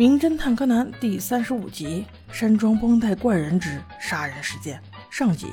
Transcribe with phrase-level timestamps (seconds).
[0.00, 4.80] 名侦探柯南第三十五集：山庄绷带怪人之杀人事件
[5.10, 5.48] 上集。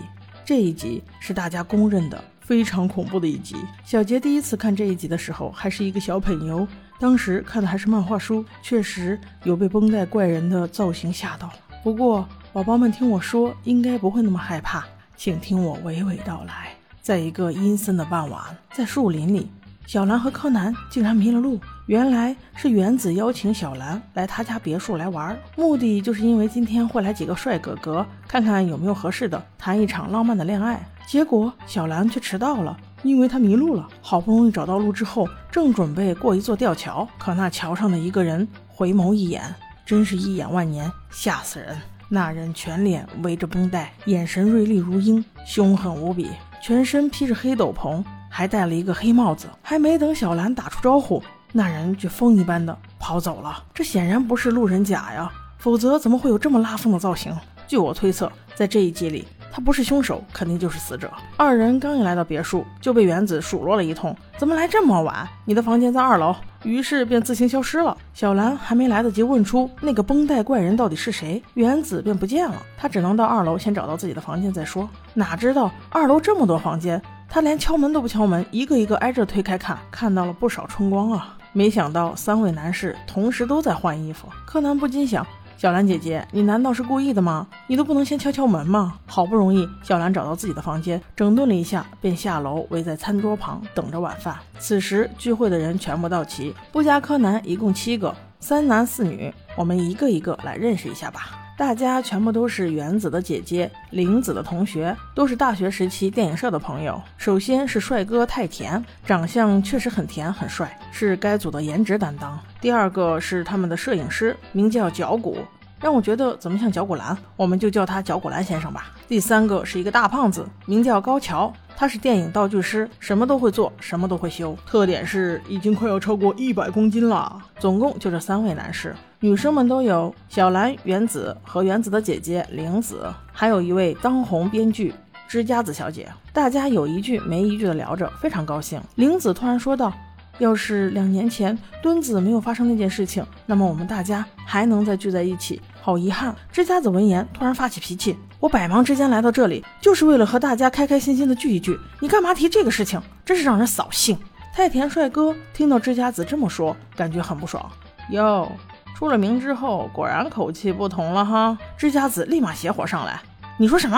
[0.46, 3.58] 这一集是大家公认的非常恐怖的一集。
[3.84, 6.66] 小杰第一次看这一集的时候，还是一个小朋友，
[6.98, 11.52] 当时看的还是漫画书，确实有被绷带怪人的造型吓到。
[11.84, 14.86] 不过，宝宝们听我说，应该不会那么害怕，
[15.18, 16.70] 请听我娓娓道来。
[17.02, 19.52] 在一个阴森的傍晚，在树林里。
[19.86, 30.86] 小兰和柯南竟然迷了路，原来是原子邀请小兰来他家别墅来玩，目的就是因为今天会来几个帅哥哥，看看有没有合适的，谈一场浪漫的恋爱。
[31.08, 33.88] 结果小兰却迟到了，因为她迷路了。
[34.02, 41.78] 好不容易找到路之后，正准备过一座吊桥，可那桥上的一个人回眸一眼，真是一眼万年，吓死人！
[42.10, 46.28] 那人全脸围着绷带，眼神锐利如鹰，凶狠无比，
[46.62, 48.04] 全身披着黑斗篷。
[48.30, 51.24] 还戴了一个黑帽子，还没等小兰打出招呼，
[51.58, 53.64] 那人就风一般的跑走了。
[53.74, 57.36] 这显然不是路人甲呀，否则怎么会有这么拉风的造型？
[57.68, 61.12] 据我推测，在这一集里，他不是凶手，肯定就是死者。
[61.36, 65.28] 二人刚一来到别墅，就被原子数落了一通：“怎么来这么晚？
[65.46, 67.98] 你的房间在二楼。”于是便自行消失了。
[68.14, 72.62] 小兰还没来得及问出那个绷带怪人到底是谁，原子便不见了。
[72.78, 74.88] 他只能到二楼先找到自己的房间再说。
[75.16, 77.02] 哪知道二楼这么多房间。
[77.30, 81.38] 他连敲门都不敲门，一个一个挨着推开看，看到了不少春光啊！
[81.58, 85.26] 没想到三位男士同时都在换衣服，柯南不禁想：
[85.58, 87.48] 小兰姐姐，你难道是故意的吗？
[87.66, 89.00] 你都不能先敲敲门吗？
[89.08, 94.38] 好不容易，小兰找到自己的房间，整顿了一下，便下楼围在餐桌旁等着晚饭。
[94.60, 101.47] 此时聚会的人全部到齐，不加柯南一共七个，三男四女，我们一个一个来认识一下吧。
[101.58, 107.02] 大家全部都是原子的姐姐，玲子的同学，都是大学时期电影社的朋友。
[107.18, 112.40] 首先是帅哥太田，长相确实很甜很帅，是该组的颜值担当。
[112.62, 115.40] 第二个是他们的摄影师，名叫脚骨。
[115.80, 118.92] 让我觉得怎么像绞股蓝，我们就叫他绞股蓝先生吧。
[119.08, 127.40] 第三个是一个大胖子，名叫高桥，他是电影道具师，什么都会做，什么都会修，特点是已经快要超过一百公斤了。
[127.60, 134.94] 总共就这三位男士，女生们都有小兰、原子和原子的姐姐玲子，还有一位当红编剧
[135.28, 136.10] 芝加子小姐。
[136.34, 138.82] 大家有一句没一句的聊着，非常高兴。
[138.96, 139.94] 玲子突然说道。
[140.40, 145.62] 要是两年前墩子没有发生那件事情，那么我们大家还能再聚在一起。
[145.82, 146.36] 好遗憾！
[146.52, 153.02] 知家子闻言突然发起脾气：“我百忙之间来到这里，就是为了和大家开开心心的聚一聚，你干嘛提这个事情？
[153.24, 154.18] 真是让人扫兴！”
[154.54, 157.66] 太田帅哥听到知家子这么说，感觉很不爽。
[158.10, 158.52] 哟，
[158.96, 161.58] 出了名之后，果然口气不同了哈！
[161.78, 163.22] 知家子立马邪火上来
[163.58, 163.98] ：“你说什么？”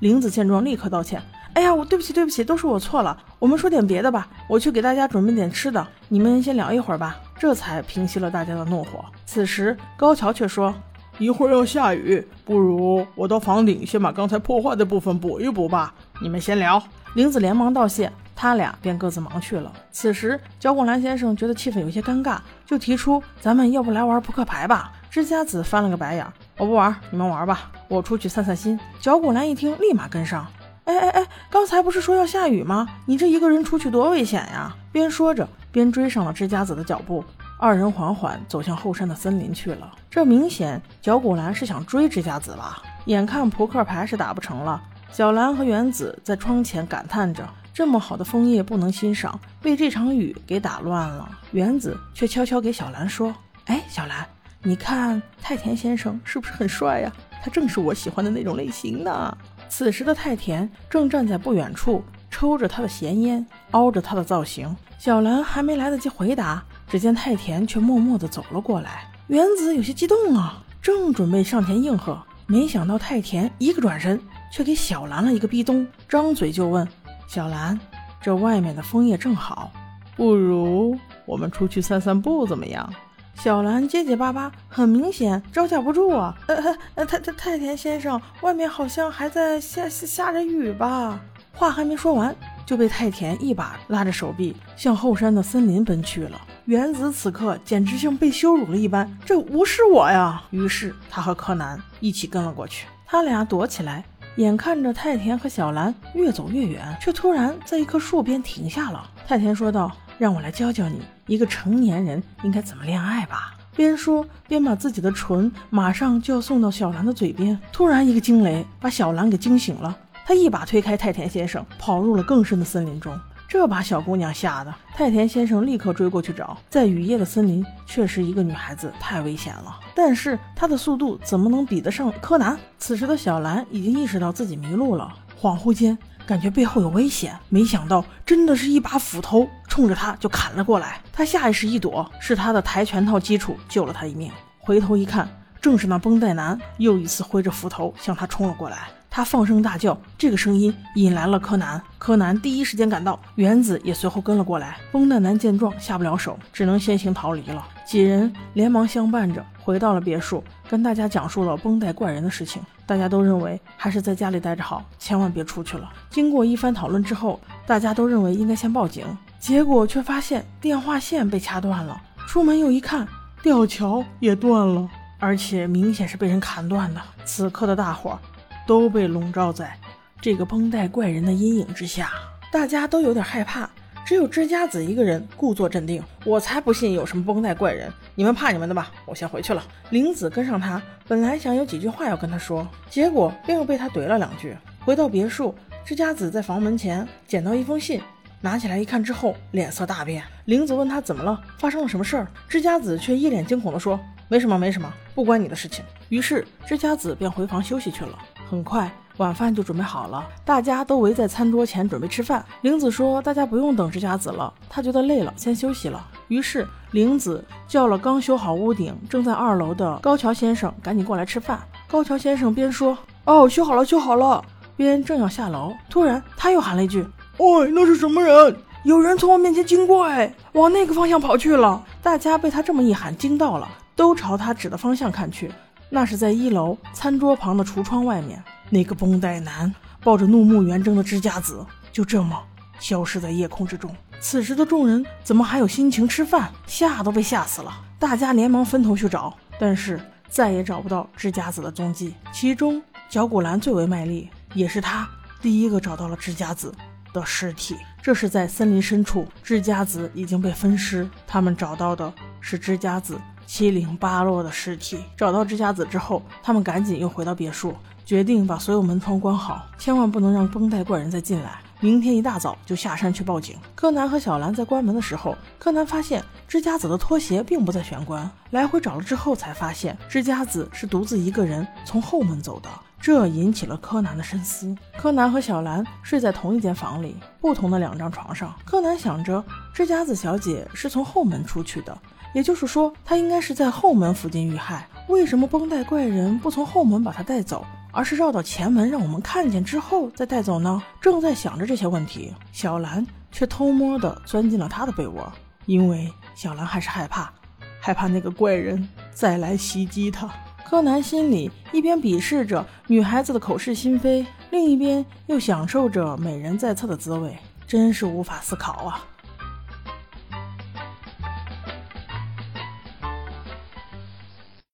[0.00, 1.22] 玲子见状立刻道歉。
[1.56, 3.16] 哎呀，我对不起，对不起，都是我错了。
[3.38, 7.16] 我们说点别的吧，我去给大家准备点吃的，你们先聊一会儿吧。
[7.38, 9.02] 这才平息了大家的怒火。
[9.24, 10.74] 此时高桥却说
[11.16, 15.94] ：“一会儿要下雨，不如我到房顶先把刚才破坏的部分补一补吧。
[16.20, 16.82] 你们先聊。”
[17.16, 19.72] 玲子连忙道谢，他俩便各自忙去了。
[19.90, 22.36] 此时焦国兰先生觉得气氛有些尴尬，
[22.66, 26.26] 就提出：“咱们要不来玩扑克牌吧？”知家子翻了个白眼
[26.58, 30.46] ：“我不玩，你们玩吧，我出去散散心。”焦国兰一听，立马跟上。
[30.86, 31.26] 哎哎哎！
[31.50, 32.86] 刚才不是说要下雨吗？
[33.06, 34.72] 你这一个人出去多危险呀！
[34.92, 37.24] 边说着边追上了知家子的脚步，
[37.58, 39.92] 二人缓缓走向后山的森林去了。
[40.08, 42.80] 这明显角谷兰是想追知家子吧？
[43.06, 44.80] 眼看扑克牌是打不成了，
[45.10, 51.28] 小兰和原子在窗前感叹着：这么好的枫叶不能欣赏，被这场雨给打乱了。
[51.50, 53.34] 原子却悄悄给小兰说
[53.66, 54.24] ：“哎，小兰，
[54.62, 57.12] 你看太田先生是不是很帅呀？
[57.42, 59.36] 他正是我喜欢的那种类型呢。”
[59.68, 64.74] 此时的太田正站在不远处，抽着他的闲烟，凹着他的造型。
[64.98, 69.10] 小兰还没来得及回答，只见太田却默默地走了过来。
[69.26, 76.86] 原子有些激动啊，正准备上前应和，没想到太田一个转身，却给小兰了一个逼咚，张嘴就问
[77.28, 77.78] ：“小兰，
[78.20, 79.70] 这外面的枫叶正好，
[80.16, 80.96] 不如
[81.26, 82.90] 我们出去散散步，怎么样？”
[83.38, 86.34] 小兰结结巴巴，很明显招架不住啊！
[86.48, 91.20] 呃呃，太太太田先生，外面好像还在下下下着雨吧？
[91.52, 92.34] 话还没说完，
[92.64, 96.40] 就被太田一把拉着手臂向后山的森林奔去了。
[96.64, 100.42] 原子此刻简直像被羞辱了一般，这无视我呀！
[100.50, 102.86] 于是他和柯南一起跟了过去。
[103.06, 104.04] 他俩躲起来，
[104.36, 109.08] 眼看着太田和小兰越走越远，却突然在一棵树边停下了。
[109.26, 109.92] 太田说道。
[110.18, 113.54] 让我来教教你，一个成年人应该怎么恋爱吧。
[113.74, 117.58] 边说边把自己的唇马上就要送到小兰的嘴边。
[117.70, 123.14] 突然一个惊雷把小兰给惊醒了，他一把推开太田先生，跑入了更深的森林中。
[123.48, 126.56] 这把小姑娘吓得，太田先生立刻追过去找。
[126.70, 129.78] 在雨夜的森林，确实一个女孩子太危险了。
[129.94, 132.58] 但是她的速度怎么能比得上柯南？
[132.78, 141.00] 此时的小兰已经意识到自己迷路了，恍惚间感觉背后有危险，没想到真的是一把斧头冲着他就砍了过来。
[141.12, 144.30] 他下意识一躲，是他的跆拳套基础救了他一命。
[144.58, 145.28] 回头一看，
[145.62, 148.88] 正是那绷带男又一次挥着斧头向他冲了过来。
[149.16, 151.80] 他放声大叫，这个声音引来了柯南。
[151.96, 154.76] 柯南第一时间赶到，原子也随后跟了过来。
[154.92, 157.66] 绷带男见状下不了手，只能先行逃离了。
[157.86, 162.60] 几人连忙相伴着回到了别墅，跟大家讲述了绷带怪人的事情。
[162.84, 165.90] 大家都认为还是在家里待着好，千万别出去了。
[166.10, 169.06] 经过一番讨论之后，大家都认为应该先报警，
[169.38, 171.98] 结果却发现电话线被掐断了。
[172.28, 173.08] 出门又一看，
[173.42, 174.86] 吊桥也断了，
[175.18, 177.00] 而且明显是被人砍断的。
[177.24, 178.18] 此刻的大伙儿。
[178.66, 179.78] 都被笼罩在
[180.20, 182.10] 这个绷带怪人的阴影之下，
[182.50, 183.70] 大家都有点害怕。
[184.04, 186.00] 只有知家子一个人故作镇定。
[186.24, 189.60] 我才不信有什么绷带怪人，你们怕你们的吧，我先回去了。
[189.90, 194.56] 玲子跟上他，本来想有几句话要跟他说，结果便又被他怼了两句。
[194.84, 195.52] 回到别墅，
[195.84, 198.00] 知家子在房门前捡到一封信，
[198.40, 200.22] 拿起来一看之后，脸色大变。
[200.44, 202.28] 玲子问他怎么了，发生了什么事儿？
[202.48, 203.98] 知家子却一脸惊恐地说
[204.28, 208.16] ：“没什么，没什么，不关你的事情。”于是知家子便回房休息去了。
[208.48, 212.44] 很快，晚饭就准备好了，大家都围在餐桌前准备吃饭。
[212.60, 221.60] 玲子说：“大家不用等知家子了，她觉得累了，先休息了。”于是，玲子叫了刚修好屋顶、正在二楼的高桥先生赶紧过来吃饭。
[221.88, 222.96] 高桥先生边说
[223.26, 224.44] ：“哦，修好了，修好了。”
[224.76, 227.04] 边正要下楼，突然他又喊了一句
[227.38, 228.56] ：“喂，那是什么人？
[228.84, 233.66] 有人从我面前经过，哎，往那个方向跑去了。”大家被他这么一喊惊到了，
[233.96, 235.50] 都朝他指的方向看去。
[235.88, 239.72] 那是在一楼餐桌旁的橱窗外面，那个绷带男
[240.02, 242.42] 抱着怒目圆睁的支家子，就这么
[242.78, 243.94] 消失在夜空之中。
[244.20, 246.50] 此时的众人怎么还有心情吃饭？
[246.66, 247.72] 吓都被吓死了！
[247.98, 252.14] 大家连忙分头去找，但是再也找不到支家子的踪迹。
[252.32, 255.08] 其中绞股兰最为卖力，也是他
[255.40, 256.74] 第一个找到了支家子
[257.12, 257.76] 的尸体。
[258.02, 263.18] 这是在森林深处，支家子已经被分尸，他们找到的是支家子。
[263.46, 264.98] 七零八落的尸体。
[265.16, 271.60] 找到知家子之后，他们赶紧又回到别墅，决定把所有门窗关好，千万不能让绷带怪人再进来。
[271.78, 273.54] 明天一大早就下山去报警。
[273.74, 284.74] 柯南和小兰在关门的时候，柯南发现知家子的拖鞋并不在玄关，来回找了之后才发现知家子是独自一个人从后门走的，这引起了柯南的深思。
[284.96, 288.54] 柯南和小兰睡在同一间房里，不同的两张床上。
[288.64, 289.44] 柯南想着，
[289.74, 291.96] 知家子小姐是从后门出去的。
[292.36, 294.86] 也就是说，他应该是在后门附近遇害。
[295.08, 300.82] 为什么绷带怪人不从后门把他带走，而是绕到前门让我们看见之后再带走呢？
[301.00, 305.32] 正在想着这些问题，小兰却偷摸地钻进了他的被窝，
[305.64, 307.32] 因为小兰还是害怕，
[307.80, 310.28] 害怕那个怪人再来袭击他。
[310.62, 317.34] 柯南心里一边鄙视着女孩子的口是心非，另一边又享受着美人在侧的滋味，
[317.66, 319.02] 真是无法思考啊！